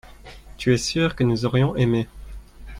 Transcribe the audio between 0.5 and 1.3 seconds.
tu es sûr que